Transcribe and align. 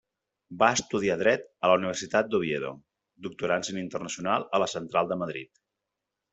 Va 0.61 0.69
estudiar 0.77 1.17
Dret 1.19 1.45
a 1.67 1.71
la 1.73 1.75
Universitat 1.81 2.33
d'Oviedo, 2.33 2.73
doctorant-se 3.29 3.77
en 3.77 3.81
Internacional 3.85 4.51
a 4.59 4.65
la 4.67 4.73
Central 4.77 5.15
de 5.15 5.23
Madrid. 5.25 5.65